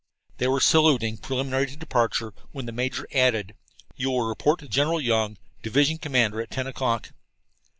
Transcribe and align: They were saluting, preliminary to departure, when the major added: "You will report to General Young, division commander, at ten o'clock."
They 0.39 0.47
were 0.47 0.59
saluting, 0.59 1.17
preliminary 1.17 1.67
to 1.67 1.77
departure, 1.77 2.33
when 2.53 2.65
the 2.65 2.71
major 2.71 3.07
added: 3.13 3.53
"You 3.95 4.09
will 4.09 4.23
report 4.25 4.57
to 4.61 4.67
General 4.67 4.99
Young, 4.99 5.37
division 5.61 5.99
commander, 5.99 6.41
at 6.41 6.49
ten 6.49 6.65
o'clock." 6.65 7.11